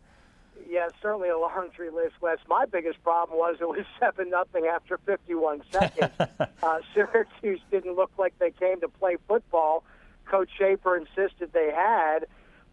Yeah, 0.70 0.90
certainly 1.02 1.28
a 1.28 1.36
laundry 1.36 1.90
list, 1.90 2.14
Wes. 2.20 2.38
My 2.46 2.66
biggest 2.66 3.02
problem 3.02 3.36
was 3.36 3.56
it 3.60 3.68
was 3.68 3.84
seven 3.98 4.30
nothing 4.30 4.66
after 4.66 4.98
51 5.06 5.62
seconds. 5.72 6.12
uh, 6.62 6.78
Syracuse 6.94 7.60
didn't 7.72 7.96
look 7.96 8.12
like 8.16 8.38
they 8.38 8.52
came 8.52 8.80
to 8.80 8.88
play 8.88 9.16
football. 9.26 9.82
Coach 10.24 10.50
Shafer 10.56 10.98
insisted 10.98 11.52
they 11.52 11.72
had, 11.74 12.26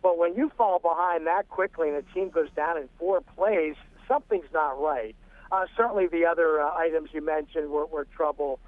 but 0.04 0.20
when 0.20 0.36
you 0.36 0.52
fall 0.56 0.78
behind 0.78 1.26
that 1.26 1.50
quickly 1.50 1.90
and 1.90 1.98
the 1.98 2.14
team 2.14 2.30
goes 2.30 2.52
down 2.56 2.78
in 2.78 2.88
four 3.00 3.22
plays, 3.22 3.74
something's 4.08 4.54
not 4.54 4.80
right. 4.80 5.16
Uh, 5.52 5.66
certainly, 5.76 6.06
the 6.06 6.26
other 6.26 6.62
uh, 6.62 6.76
items 6.76 7.10
you 7.12 7.26
mentioned 7.26 7.72
were, 7.72 7.88
were 7.88 8.06
trouble 8.16 8.60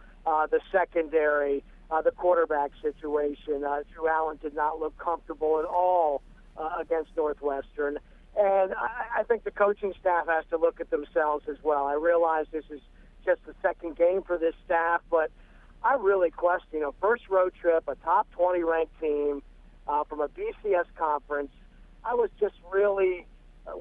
the 0.48 0.60
secondary, 0.72 1.64
uh, 1.90 2.02
the 2.02 2.12
quarterback 2.12 2.72
situation. 2.82 3.64
Uh, 3.64 3.84
Drew 3.94 4.08
Allen 4.08 4.38
did 4.42 4.54
not 4.54 4.80
look 4.80 4.98
comfortable 4.98 5.60
at 5.60 5.66
all 5.66 6.22
uh, 6.58 6.70
against 6.80 7.12
Northwestern. 7.16 7.98
And 8.38 8.74
I, 8.74 9.20
I 9.20 9.24
think 9.24 9.44
the 9.44 9.52
coaching 9.52 9.94
staff 10.00 10.28
has 10.28 10.46
to 10.50 10.58
look 10.58 10.80
at 10.80 10.90
themselves 10.90 11.46
as 11.50 11.58
well. 11.64 11.86
I 11.86 11.94
realize 11.94 12.46
this 12.52 12.66
is 12.70 12.82
just 13.26 13.46
the 13.46 13.54
second 13.62 13.98
game 13.98 14.22
for 14.22 14.38
this 14.38 14.54
staff, 14.66 15.02
but 15.10 15.32
I 15.84 15.96
really 15.96 16.32
question, 16.32 16.70
you 16.74 16.80
know, 16.82 16.96
first 17.02 17.30
road 17.30 17.54
trip, 17.60 17.84
a 17.88 17.96
top 17.96 18.28
20 18.32 18.64
ranked 18.64 19.00
team 19.00 19.42
uh, 19.88 20.04
from 20.04 20.22
a 20.22 20.28
BCS 20.28 20.86
conference. 20.98 21.52
I 22.04 22.14
was 22.14 22.30
just 22.40 22.56
really 22.72 23.26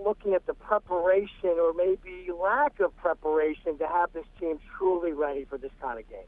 looking 0.05 0.35
at 0.35 0.47
the 0.47 0.55
preparation 0.55 1.59
or 1.61 1.73
maybe 1.73 2.31
lack 2.33 2.81
of 2.81 2.97
preparation 2.97 3.79
to 3.79 3.87
have 3.87 4.13
this 4.13 4.27
team 4.41 4.59
truly 4.77 5.13
ready 5.13 5.45
for 5.45 5.59
this 5.59 5.71
kind 5.81 5.99
of 5.99 6.09
game. 6.09 6.27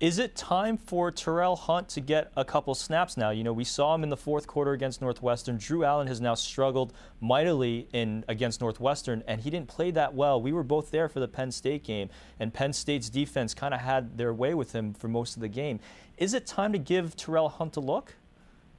Is 0.00 0.18
it 0.18 0.34
time 0.34 0.76
for 0.76 1.12
Terrell 1.12 1.54
Hunt 1.54 1.88
to 1.90 2.00
get 2.00 2.32
a 2.36 2.44
couple 2.44 2.74
snaps 2.74 3.16
now? 3.16 3.30
You 3.30 3.44
know, 3.44 3.52
we 3.52 3.62
saw 3.62 3.94
him 3.94 4.02
in 4.02 4.08
the 4.08 4.16
fourth 4.16 4.48
quarter 4.48 4.72
against 4.72 5.00
Northwestern. 5.00 5.56
Drew 5.56 5.84
Allen 5.84 6.08
has 6.08 6.20
now 6.20 6.34
struggled 6.34 6.92
mightily 7.20 7.86
in 7.92 8.24
against 8.26 8.60
Northwestern, 8.60 9.22
and 9.28 9.40
he 9.40 9.50
didn't 9.50 9.68
play 9.68 9.92
that 9.92 10.12
well. 10.12 10.42
We 10.42 10.52
were 10.52 10.64
both 10.64 10.90
there 10.90 11.08
for 11.08 11.20
the 11.20 11.28
Penn 11.28 11.52
State 11.52 11.84
game, 11.84 12.10
and 12.40 12.52
Penn 12.52 12.72
State's 12.72 13.08
defense 13.08 13.54
kind 13.54 13.72
of 13.72 13.80
had 13.80 14.18
their 14.18 14.34
way 14.34 14.52
with 14.52 14.72
him 14.72 14.94
for 14.94 15.06
most 15.06 15.36
of 15.36 15.42
the 15.42 15.48
game. 15.48 15.78
Is 16.18 16.34
it 16.34 16.44
time 16.44 16.72
to 16.72 16.78
give 16.78 17.14
Terrell 17.14 17.48
Hunt 17.48 17.76
a 17.76 17.80
look? 17.80 18.14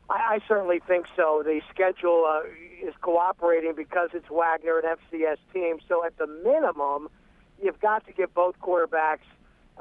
I, 0.10 0.16
I 0.16 0.40
certainly 0.50 0.82
think 0.86 1.06
so. 1.16 1.44
The 1.46 1.62
schedule 1.74 2.26
uh, 2.30 2.42
is 2.86 2.94
cooperating 3.00 3.74
because 3.74 4.10
it's 4.14 4.30
Wagner, 4.30 4.80
an 4.80 4.98
FCS 5.14 5.38
team. 5.54 5.78
So 5.88 6.04
at 6.04 6.18
the 6.18 6.28
minimum, 6.28 7.08
you've 7.64 7.80
got 7.80 8.06
to 8.06 8.12
give 8.12 8.34
both 8.34 8.60
quarterbacks 8.60 9.20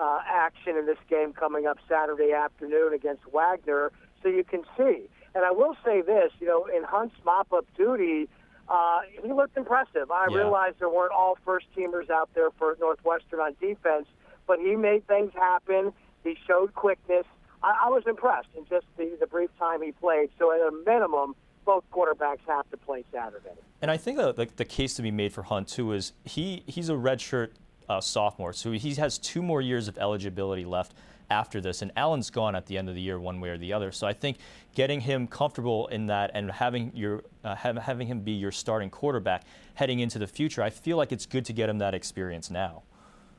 uh, 0.01 0.21
action 0.27 0.77
in 0.77 0.87
this 0.87 0.99
game 1.09 1.33
coming 1.33 1.67
up 1.67 1.79
Saturday 1.89 2.33
afternoon 2.33 2.93
against 2.93 3.23
Wagner, 3.33 3.93
so 4.23 4.29
you 4.29 4.45
can 4.45 4.63
see. 4.77 5.09
And 5.35 5.45
I 5.45 5.51
will 5.51 5.77
say 5.85 6.01
this, 6.03 6.33
you 6.41 6.47
know, 6.47 6.67
in 6.67 6.85
Hunt's 6.85 7.17
mop-up 7.25 7.67
duty, 7.77 8.29
uh, 8.69 9.01
he 9.23 9.33
looked 9.33 9.57
impressive. 9.57 10.11
I 10.11 10.27
Yeah. 10.31 10.37
realized 10.37 10.79
there 10.79 10.89
weren't 10.89 11.13
all 11.13 11.37
first 11.45 11.67
teamers 11.77 12.09
out 12.11 12.31
there 12.35 12.51
for 12.59 12.77
Northwestern 12.81 13.41
on 13.41 13.55
defense, 13.61 14.07
but 14.47 14.59
he 14.59 14.77
made 14.77 15.07
things 15.07 15.33
happen. 15.35 15.93
He 16.23 16.37
showed 16.47 16.75
quickness. 16.75 17.27
I, 17.63 17.75
I 17.85 17.89
was 17.91 18.05
impressed 18.07 18.49
in 18.57 18.65
just 18.67 18.87
the, 18.97 19.17
the 19.21 19.27
brief 19.27 19.51
time 19.59 19.83
he 19.83 19.93
played. 19.93 20.31
So 20.39 20.53
at 20.53 20.61
a 20.61 20.71
minimum, 20.87 21.35
both 21.65 21.85
quarterbacks 21.93 22.41
have 22.47 22.69
to 22.71 22.77
play 22.77 23.05
Saturday. 23.13 23.51
And 23.83 23.91
I 23.91 23.97
think 23.97 24.19
the, 24.19 24.33
the, 24.33 24.49
the 24.57 24.65
case 24.65 24.95
to 24.95 25.03
be 25.03 25.11
made 25.11 25.33
for 25.33 25.43
Hunt 25.43 25.69
too 25.69 25.93
is 25.93 26.13
he 26.25 26.63
he's 26.67 26.89
a 26.89 26.95
redshirt 26.95 27.51
uh, 27.89 28.01
sophomore, 28.01 28.53
so 28.53 28.73
he 28.73 28.95
has 28.95 29.19
two 29.19 29.43
more 29.43 29.61
years 29.61 29.89
of 29.89 29.99
eligibility 29.99 30.65
left 30.65 30.95
after 31.31 31.61
this. 31.61 31.83
And 31.83 31.93
Allen's 31.97 32.31
gone 32.31 32.55
at 32.55 32.67
the 32.67 32.79
end 32.79 32.89
of 32.89 32.95
the 32.95 33.01
year, 33.01 33.19
one 33.19 33.41
way 33.41 33.51
or 33.51 33.59
the 33.59 33.73
other. 33.73 33.93
So 33.93 34.07
I 34.07 34.13
think 34.13 34.39
getting 34.75 35.01
him 35.01 35.27
comfortable 35.27 35.87
in 35.89 36.07
that 36.07 36.31
and 36.35 36.51
having 36.51 36.93
your 36.95 37.23
uh, 37.43 37.55
have, 37.55 37.77
having 37.77 38.07
him 38.07 38.21
be 38.21 38.33
your 38.33 38.53
starting 38.53 38.91
quarterback 38.91 39.45
heading 39.75 40.01
into 40.01 40.19
the 40.19 40.27
future, 40.27 40.63
I 40.63 40.71
feel 40.71 40.97
like 40.97 41.13
it's 41.13 41.27
good 41.27 41.45
to 41.47 41.53
get 41.53 41.69
him 41.69 41.79
that 41.79 41.95
experience 41.95 42.51
now. 42.51 42.83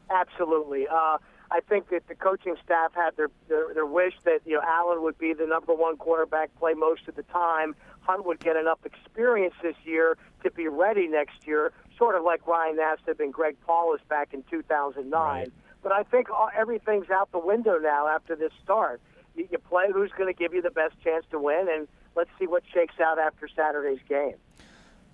Absolutely. 0.10 0.88
Uh, 0.88 1.18
I 1.52 1.60
think 1.70 1.90
that 1.90 2.08
the 2.08 2.16
coaching 2.16 2.56
staff 2.64 2.94
had 2.94 3.16
their, 3.18 3.30
their 3.48 3.74
their 3.74 3.86
wish 3.86 4.14
that 4.24 4.40
you 4.46 4.56
know 4.56 4.62
Allen 4.66 5.04
would 5.04 5.18
be 5.18 5.34
the 5.34 5.46
number 5.46 5.74
one 5.74 5.96
quarterback, 5.98 6.54
play 6.58 6.74
most 6.74 7.08
of 7.08 7.16
the 7.16 7.24
time. 7.24 7.75
Hunt 8.05 8.25
would 8.25 8.39
get 8.39 8.55
enough 8.55 8.79
experience 8.85 9.55
this 9.62 9.75
year 9.83 10.17
to 10.43 10.51
be 10.51 10.67
ready 10.67 11.07
next 11.07 11.45
year, 11.45 11.71
sort 11.97 12.15
of 12.15 12.24
like 12.24 12.45
Ryan 12.45 12.77
Nassib 12.77 13.19
and 13.19 13.33
Greg 13.33 13.57
Paulus 13.65 14.01
back 14.09 14.33
in 14.33 14.43
2009. 14.50 15.12
Right. 15.12 15.51
But 15.81 15.91
I 15.91 16.03
think 16.03 16.29
all, 16.29 16.50
everything's 16.55 17.09
out 17.09 17.31
the 17.31 17.39
window 17.39 17.77
now 17.77 18.07
after 18.07 18.35
this 18.35 18.51
start. 18.63 19.01
You, 19.35 19.47
you 19.51 19.57
play 19.57 19.85
who's 19.91 20.12
going 20.12 20.33
to 20.33 20.38
give 20.38 20.53
you 20.53 20.62
the 20.62 20.71
best 20.71 20.93
chance 21.03 21.25
to 21.31 21.39
win, 21.39 21.67
and 21.69 21.88
let's 22.15 22.29
see 22.39 22.47
what 22.47 22.63
shakes 22.74 22.95
out 23.00 23.19
after 23.19 23.47
Saturday's 23.47 24.00
game. 24.07 24.35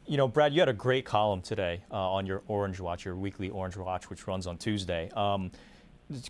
You 0.08 0.18
know, 0.18 0.28
Brad, 0.28 0.54
you 0.54 0.60
had 0.60 0.70
a 0.70 0.74
great 0.74 1.06
column 1.06 1.42
today 1.42 1.84
uh, 1.92 1.96
on 1.96 2.26
your 2.26 2.42
Orange 2.48 2.80
Watch, 2.80 3.06
your 3.06 3.16
weekly 3.16 3.50
Orange 3.50 3.78
Watch, 3.78 4.10
which 4.10 4.28
runs 4.28 4.48
on 4.48 4.58
Tuesday. 4.58 5.10
Um, 5.16 5.52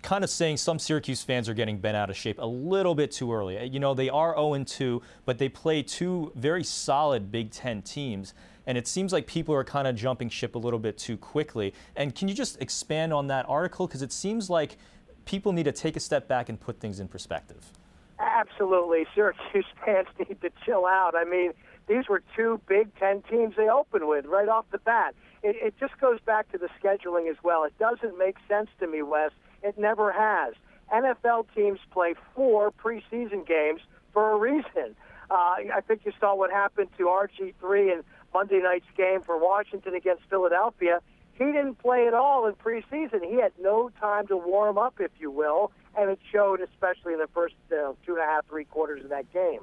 kind 0.02 0.24
of 0.24 0.30
saying 0.30 0.58
some 0.58 0.80
Syracuse 0.80 1.24
fans 1.24 1.50
are 1.50 1.54
getting 1.54 1.78
bent 1.78 1.98
out 1.98 2.10
of 2.10 2.18
shape 2.18 2.38
a 2.40 2.46
little 2.46 2.96
bit 2.96 3.12
too 3.12 3.34
early. 3.34 3.64
You 3.66 3.80
know, 3.80 3.94
they 3.94 4.10
are 4.10 4.36
0 4.36 4.64
2, 4.64 5.02
but 5.26 5.38
they 5.38 5.50
play 5.50 5.84
two 5.84 6.32
very 6.36 6.64
solid 6.64 7.32
Big 7.32 7.52
Ten 7.52 7.82
teams. 7.82 8.34
And 8.68 8.78
it 8.78 8.88
seems 8.88 9.12
like 9.12 9.26
people 9.26 9.56
are 9.56 9.64
kind 9.64 9.88
of 9.88 9.96
jumping 9.96 10.30
ship 10.30 10.56
a 10.56 10.60
little 10.60 10.80
bit 10.80 10.98
too 10.98 11.18
quickly. 11.18 11.74
And 11.96 12.14
can 12.14 12.28
you 12.28 12.34
just 12.34 12.62
expand 12.62 13.12
on 13.12 13.28
that 13.28 13.46
article? 13.50 13.88
Because 13.88 14.02
it 14.02 14.12
seems 14.12 14.50
like 14.50 14.78
people 15.26 15.52
need 15.52 15.64
to 15.64 15.72
take 15.72 15.96
a 15.96 16.00
step 16.00 16.28
back 16.28 16.50
and 16.50 16.60
put 16.60 16.80
things 16.80 17.00
in 17.00 17.08
perspective. 17.08 17.72
Absolutely. 18.20 19.06
Syracuse 19.16 19.66
fans 19.86 20.08
need 20.20 20.40
to 20.42 20.52
chill 20.66 20.86
out. 20.86 21.16
I 21.16 21.24
mean, 21.24 21.54
these 21.88 22.08
were 22.08 22.22
two 22.36 22.62
Big 22.68 22.94
Ten 23.00 23.22
teams 23.24 23.56
they 23.58 23.68
opened 23.68 24.08
with 24.08 24.26
right 24.26 24.48
off 24.48 24.66
the 24.72 24.78
bat. 24.78 25.16
It, 25.44 25.56
it 25.58 25.74
just 25.80 26.00
goes 26.00 26.20
back 26.26 26.52
to 26.52 26.58
the 26.58 26.70
scheduling 26.82 27.30
as 27.30 27.38
well. 27.44 27.64
It 27.64 27.78
doesn't 27.80 28.18
make 28.18 28.38
sense 28.48 28.70
to 28.80 28.88
me, 28.88 29.02
Wes. 29.02 29.32
It 29.64 29.78
never 29.78 30.12
has. 30.12 30.54
NFL 30.92 31.48
teams 31.56 31.80
play 31.92 32.16
four 32.36 32.72
preseason 32.72 33.48
games 33.48 33.82
for 34.14 34.32
a 34.32 34.38
reason. 34.38 34.96
Uh, 35.32 35.56
I 35.74 35.80
think 35.88 36.02
you 36.04 36.12
saw 36.20 36.36
what 36.36 36.52
happened 36.52 36.90
to 36.98 37.06
RG3 37.06 37.94
in 37.94 38.04
Monday 38.34 38.60
night's 38.60 38.86
game 38.98 39.22
for 39.22 39.38
Washington 39.40 39.96
against 39.96 40.24
Philadelphia. 40.30 41.00
He 41.32 41.46
didn't 41.46 41.76
play 41.76 42.06
at 42.06 42.14
all 42.14 42.48
in 42.48 42.54
preseason. 42.56 43.24
He 43.24 43.40
had 43.40 43.54
no 43.58 43.90
time 43.98 44.28
to 44.28 44.36
warm 44.36 44.78
up, 44.78 44.96
if 45.00 45.12
you 45.20 45.32
will, 45.32 45.72
and 45.98 46.10
it 46.10 46.20
showed, 46.34 46.60
especially 46.60 47.14
in 47.14 47.20
the 47.20 47.30
first 47.34 47.56
uh, 47.72 47.94
two 48.06 48.16
and 48.16 48.20
a 48.20 48.26
half, 48.26 48.46
three 48.48 48.66
quarters 48.66 49.06
of 49.06 49.10
that 49.12 49.32
game. 49.32 49.62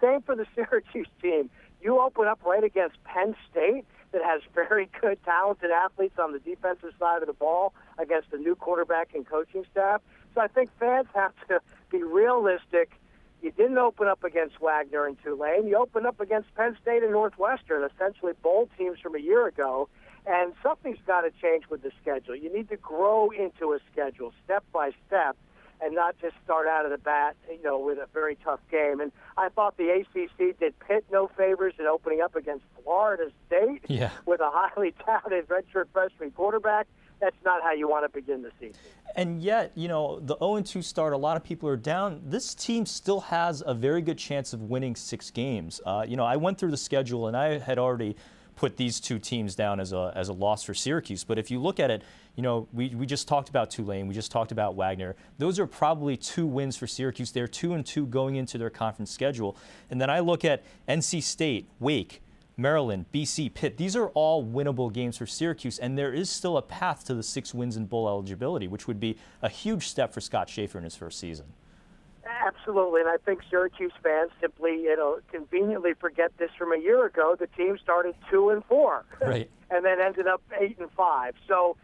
Same 0.00 0.22
for 0.22 0.34
the 0.34 0.46
Syracuse 0.54 1.08
team. 1.20 1.50
You 1.82 2.00
open 2.00 2.26
up 2.26 2.40
right 2.44 2.64
against 2.64 3.02
Penn 3.04 3.36
State, 3.50 3.84
that 4.12 4.22
has 4.22 4.42
very 4.54 4.88
good, 5.00 5.18
talented 5.24 5.70
athletes 5.70 6.18
on 6.18 6.32
the 6.32 6.38
defensive 6.38 6.92
side 6.98 7.22
of 7.22 7.26
the 7.26 7.34
ball 7.34 7.74
against 7.98 8.32
a 8.32 8.36
new 8.36 8.54
quarterback 8.54 9.14
and 9.14 9.26
coaching 9.26 9.64
staff. 9.70 10.00
So 10.34 10.40
I 10.40 10.48
think 10.48 10.70
fans 10.78 11.08
have 11.14 11.32
to 11.48 11.60
be 11.90 12.02
realistic. 12.02 12.92
You 13.42 13.50
didn't 13.52 13.78
open 13.78 14.06
up 14.06 14.22
against 14.22 14.60
Wagner 14.60 15.06
and 15.06 15.16
Tulane. 15.22 15.66
You 15.66 15.76
opened 15.76 16.06
up 16.06 16.20
against 16.20 16.54
Penn 16.54 16.76
State 16.82 17.02
and 17.02 17.12
Northwestern, 17.12 17.88
essentially 17.90 18.34
bowl 18.42 18.68
teams 18.76 18.98
from 19.00 19.14
a 19.14 19.18
year 19.18 19.46
ago. 19.46 19.88
And 20.26 20.52
something's 20.62 20.98
got 21.06 21.22
to 21.22 21.30
change 21.40 21.64
with 21.70 21.82
the 21.82 21.90
schedule. 22.02 22.36
You 22.36 22.54
need 22.54 22.68
to 22.68 22.76
grow 22.76 23.30
into 23.30 23.72
a 23.72 23.78
schedule 23.90 24.34
step 24.44 24.62
by 24.70 24.90
step 25.06 25.36
and 25.82 25.94
not 25.94 26.16
just 26.20 26.34
start 26.44 26.66
out 26.66 26.84
of 26.84 26.90
the 26.90 26.98
bat, 26.98 27.36
you 27.50 27.62
know, 27.62 27.78
with 27.78 27.98
a 27.98 28.06
very 28.12 28.36
tough 28.44 28.60
game. 28.70 29.00
And 29.00 29.12
I 29.36 29.48
thought 29.48 29.76
the 29.76 29.88
ACC 29.90 30.58
did 30.58 30.78
Pitt 30.80 31.04
no 31.10 31.28
favors 31.36 31.74
in 31.78 31.86
opening 31.86 32.20
up 32.20 32.36
against 32.36 32.64
Florida 32.82 33.30
State 33.46 33.82
Yeah. 33.88 34.10
with 34.26 34.40
a 34.40 34.50
highly 34.52 34.92
touted 35.04 35.48
redshirt 35.48 35.86
freshman 35.92 36.30
quarterback. 36.32 36.86
That's 37.20 37.36
not 37.44 37.62
how 37.62 37.72
you 37.72 37.86
want 37.86 38.04
to 38.06 38.08
begin 38.08 38.40
the 38.42 38.50
season. 38.58 38.80
And 39.14 39.42
yet, 39.42 39.72
you 39.74 39.88
know, 39.88 40.20
the 40.20 40.36
0 40.38 40.62
2 40.62 40.80
start, 40.80 41.12
a 41.12 41.16
lot 41.18 41.36
of 41.36 41.44
people 41.44 41.68
are 41.68 41.76
down. 41.76 42.22
This 42.24 42.54
team 42.54 42.86
still 42.86 43.20
has 43.20 43.62
a 43.66 43.74
very 43.74 44.00
good 44.00 44.16
chance 44.16 44.52
of 44.54 44.62
winning 44.62 44.96
six 44.96 45.30
games. 45.30 45.80
Uh, 45.84 46.04
you 46.08 46.16
know, 46.16 46.24
I 46.24 46.36
went 46.36 46.56
through 46.58 46.70
the 46.70 46.76
schedule 46.78 47.26
and 47.26 47.36
I 47.36 47.58
had 47.58 47.78
already 47.78 48.16
put 48.60 48.76
these 48.76 49.00
two 49.00 49.18
teams 49.18 49.54
down 49.54 49.80
as 49.80 49.94
a, 49.94 50.12
as 50.14 50.28
a 50.28 50.34
loss 50.34 50.62
for 50.62 50.74
Syracuse. 50.74 51.24
But 51.24 51.38
if 51.38 51.50
you 51.50 51.58
look 51.58 51.80
at 51.80 51.90
it, 51.90 52.02
you 52.36 52.42
know, 52.42 52.68
we, 52.74 52.90
we 52.90 53.06
just 53.06 53.26
talked 53.26 53.48
about 53.48 53.70
Tulane, 53.70 54.06
we 54.06 54.12
just 54.12 54.30
talked 54.30 54.52
about 54.52 54.74
Wagner. 54.74 55.16
Those 55.38 55.58
are 55.58 55.66
probably 55.66 56.14
two 56.18 56.46
wins 56.46 56.76
for 56.76 56.86
Syracuse. 56.86 57.32
They're 57.32 57.48
two 57.48 57.72
and 57.72 57.86
two 57.86 58.04
going 58.04 58.36
into 58.36 58.58
their 58.58 58.68
conference 58.68 59.10
schedule. 59.10 59.56
And 59.88 59.98
then 59.98 60.10
I 60.10 60.20
look 60.20 60.44
at 60.44 60.62
NC 60.86 61.22
State, 61.22 61.70
Wake, 61.78 62.20
Maryland, 62.58 63.06
BC, 63.14 63.54
Pitt. 63.54 63.78
These 63.78 63.96
are 63.96 64.08
all 64.08 64.44
winnable 64.44 64.92
games 64.92 65.16
for 65.16 65.26
Syracuse, 65.26 65.78
and 65.78 65.96
there 65.96 66.12
is 66.12 66.28
still 66.28 66.58
a 66.58 66.62
path 66.62 67.02
to 67.04 67.14
the 67.14 67.22
six 67.22 67.54
wins 67.54 67.78
in 67.78 67.86
bowl 67.86 68.08
eligibility, 68.08 68.68
which 68.68 68.86
would 68.86 69.00
be 69.00 69.16
a 69.40 69.48
huge 69.48 69.88
step 69.88 70.12
for 70.12 70.20
Scott 70.20 70.50
Shafer 70.50 70.76
in 70.76 70.84
his 70.84 70.96
first 70.96 71.18
season. 71.18 71.46
Absolutely, 72.46 73.00
and 73.00 73.08
I 73.10 73.16
think 73.18 73.40
Syracuse 73.50 73.92
fans 74.02 74.30
simply, 74.40 74.82
you 74.82 74.96
know, 74.96 75.18
conveniently 75.30 75.92
forget 75.94 76.32
this 76.38 76.50
from 76.56 76.72
a 76.72 76.78
year 76.78 77.04
ago. 77.06 77.36
The 77.38 77.46
team 77.48 77.78
started 77.82 78.14
two 78.30 78.50
and 78.50 78.64
four, 78.64 79.04
Right. 79.20 79.50
and 79.70 79.84
then 79.84 80.00
ended 80.00 80.26
up 80.26 80.42
eight 80.58 80.78
and 80.78 80.90
five. 80.92 81.34
So 81.48 81.76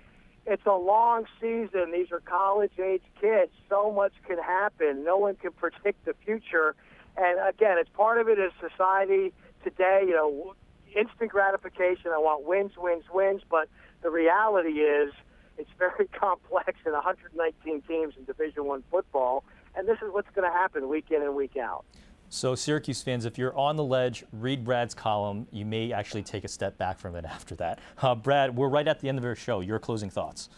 it's 0.47 0.65
a 0.67 0.75
long 0.76 1.26
season. 1.41 1.91
These 1.93 2.12
are 2.12 2.21
college-age 2.21 3.03
kids. 3.21 3.53
So 3.69 3.91
much 3.93 4.12
can 4.26 4.38
happen. 4.38 5.05
No 5.05 5.17
one 5.19 5.35
can 5.35 5.53
predict 5.53 6.05
the 6.05 6.15
future. 6.25 6.75
And 7.17 7.38
again, 7.49 7.76
it's 7.79 7.91
part 7.91 8.19
of 8.21 8.29
it 8.29 8.38
is 8.38 8.53
society 8.61 9.33
today. 9.65 10.05
You 10.07 10.15
know, 10.15 10.55
instant 10.95 11.31
gratification. 11.31 12.12
I 12.15 12.19
want 12.19 12.45
wins, 12.47 12.73
wins, 12.79 13.05
wins. 13.12 13.43
But 13.50 13.69
the 14.03 14.11
reality 14.11 14.81
is, 14.81 15.12
it's 15.59 15.71
very 15.79 16.07
complex 16.19 16.75
in 16.87 16.93
119 16.93 17.83
teams 17.83 18.15
in 18.19 18.25
Division 18.25 18.65
One 18.67 18.85
football, 18.91 19.45
and 19.76 19.87
this 19.87 19.99
is 19.99 20.12
what's 20.12 20.30
going 20.35 20.50
to 20.50 20.56
happen 20.56 20.88
week 20.88 21.11
in 21.11 21.23
and 21.23 21.35
week 21.35 21.56
out. 21.56 21.85
So, 22.28 22.56
Syracuse 22.56 23.02
fans, 23.02 23.25
if 23.25 23.38
you're 23.38 23.56
on 23.56 23.76
the 23.76 23.85
ledge, 23.85 24.25
read 24.33 24.64
Brad's 24.64 24.95
column. 24.95 25.47
You 25.52 25.64
may 25.64 25.92
actually 25.92 26.25
take 26.25 26.42
a 26.45 26.49
step 26.49 26.76
back 26.76 26.99
from 26.99 27.14
it 27.14 27.25
after 27.28 27.54
that. 27.56 27.78
Uh, 27.99 28.14
Brad, 28.14 28.56
we're 28.56 28.68
right 28.68 28.88
at 28.88 29.00
the 29.00 29.09
end 29.09 29.18
of 29.18 29.25
our 29.25 29.37
show. 29.37 29.61
Your 29.61 29.78
closing 29.78 30.11
thoughts. 30.11 30.49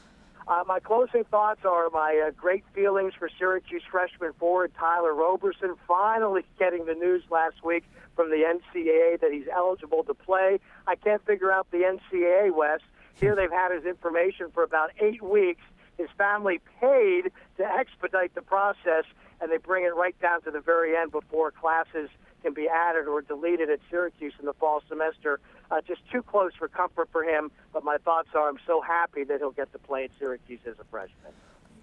Uh, 0.46 0.64
my 0.66 0.80
closing 0.80 1.24
thoughts 1.24 1.60
are 1.66 1.90
my 1.90 2.24
uh, 2.26 2.30
great 2.30 2.64
feelings 2.74 3.12
for 3.18 3.28
Syracuse 3.38 3.82
freshman 3.90 4.32
forward 4.38 4.72
Tyler 4.78 5.12
Roberson 5.12 5.74
finally 5.86 6.42
getting 6.58 6.86
the 6.86 6.94
news 6.94 7.22
last 7.30 7.62
week 7.62 7.84
from 8.16 8.30
the 8.30 8.36
NCAA 8.36 9.20
that 9.20 9.30
he's 9.30 9.46
eligible 9.54 10.04
to 10.04 10.14
play. 10.14 10.58
I 10.86 10.96
can't 10.96 11.24
figure 11.26 11.52
out 11.52 11.70
the 11.70 11.98
NCAA, 12.12 12.54
Wes. 12.54 12.80
Here 13.14 13.36
they've 13.36 13.50
had 13.50 13.72
his 13.72 13.84
information 13.84 14.46
for 14.54 14.62
about 14.62 14.90
eight 15.00 15.22
weeks. 15.22 15.60
His 15.98 16.08
family 16.16 16.60
paid 16.80 17.32
to 17.58 17.64
expedite 17.64 18.34
the 18.34 18.42
process, 18.42 19.04
and 19.40 19.50
they 19.50 19.58
bring 19.58 19.84
it 19.84 19.94
right 19.94 20.18
down 20.20 20.42
to 20.42 20.50
the 20.50 20.60
very 20.60 20.96
end 20.96 21.12
before 21.12 21.50
classes 21.50 22.08
can 22.42 22.54
be 22.54 22.68
added 22.68 23.06
or 23.08 23.20
deleted 23.20 23.68
at 23.68 23.80
Syracuse 23.90 24.32
in 24.38 24.46
the 24.46 24.52
fall 24.54 24.82
semester. 24.88 25.40
Uh, 25.70 25.80
just 25.86 26.00
too 26.10 26.22
close 26.22 26.52
for 26.56 26.68
comfort 26.68 27.08
for 27.10 27.24
him, 27.24 27.50
but 27.72 27.84
my 27.84 27.96
thoughts 27.98 28.28
are 28.34 28.48
I'm 28.48 28.58
so 28.66 28.80
happy 28.80 29.24
that 29.24 29.38
he'll 29.38 29.50
get 29.50 29.72
to 29.72 29.78
play 29.78 30.04
at 30.04 30.10
Syracuse 30.18 30.60
as 30.66 30.74
a 30.80 30.84
freshman. 30.84 31.32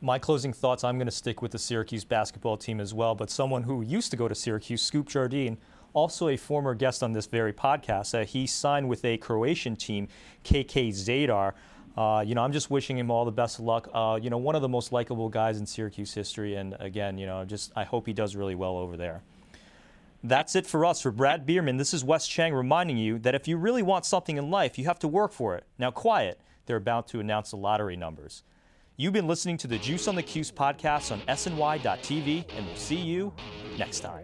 My 0.02 0.18
closing 0.18 0.54
thoughts 0.54 0.84
I'm 0.84 0.98
going 0.98 1.08
to 1.08 1.12
stick 1.12 1.42
with 1.42 1.52
the 1.52 1.60
Syracuse 1.60 2.06
basketball 2.06 2.58
team 2.58 2.80
as 2.80 2.94
well, 2.94 3.16
but 3.16 3.30
someone 3.30 3.64
who 3.64 3.82
used 3.82 4.12
to 4.12 4.18
go 4.18 4.28
to 4.28 4.36
Syracuse, 4.36 4.82
Scoop 4.82 5.08
Jardine, 5.08 5.58
also 5.94 6.28
a 6.28 6.38
former 6.38 6.76
guest 6.76 7.02
on 7.02 7.14
this 7.14 7.26
very 7.26 7.54
podcast. 7.54 8.20
Uh, 8.20 8.26
he 8.26 8.46
signed 8.46 8.90
with 8.90 9.04
a 9.06 9.18
Croatian 9.18 9.76
team, 9.76 10.08
KK 10.44 10.90
Zadar. 10.90 11.54
Uh, 11.98 12.24
you 12.26 12.36
know, 12.36 12.44
I'm 12.44 12.52
just 12.52 12.70
wishing 12.70 12.98
him 12.98 13.10
all 13.10 13.24
the 13.24 13.32
best 13.32 13.60
of 13.60 13.66
luck. 13.66 13.90
Uh, 13.94 14.20
you 14.22 14.30
know, 14.30 14.38
one 14.38 14.56
of 14.56 14.62
the 14.62 14.70
most 14.70 14.92
likable 14.92 15.30
guys 15.30 15.58
in 15.58 15.66
Syracuse 15.66 16.14
history, 16.14 16.56
and 16.56 16.76
again, 16.80 17.18
you 17.18 17.26
know, 17.26 17.46
just 17.46 17.72
I 17.76 17.86
hope 17.86 18.06
he 18.06 18.14
does 18.14 18.36
really 18.36 18.56
well 18.56 18.78
over 18.78 18.98
there. 18.98 19.22
That's 20.24 20.56
it 20.56 20.66
for 20.66 20.86
us. 20.86 21.02
For 21.02 21.12
Brad 21.12 21.46
Bierman, 21.46 21.78
this 21.78 21.94
is 21.94 22.04
Wes 22.04 22.28
Cheng 22.28 22.54
reminding 22.54 22.98
you 22.98 23.20
that 23.20 23.36
if 23.36 23.48
you 23.48 23.58
really 23.58 23.84
want 23.84 24.06
something 24.06 24.38
in 24.38 24.50
life, 24.50 24.78
you 24.78 24.86
have 24.86 25.00
to 25.00 25.08
work 25.08 25.32
for 25.32 25.56
it. 25.56 25.66
Now, 25.78 25.92
quiet. 25.92 26.40
They're 26.66 26.78
about 26.78 27.08
to 27.10 27.20
announce 27.20 27.52
the 27.52 27.58
lottery 27.58 27.96
numbers. 27.96 28.44
You've 28.98 29.14
been 29.14 29.28
listening 29.28 29.58
to 29.58 29.68
the 29.68 29.78
Juice 29.78 30.08
on 30.08 30.16
the 30.16 30.24
Cuse 30.24 30.52
podcast 30.52 31.12
on 31.12 31.22
SNY.TV, 31.22 32.46
and 32.58 32.66
we'll 32.66 32.76
see 32.76 32.96
you 32.96 33.34
next 33.78 34.00
time. 34.00 34.24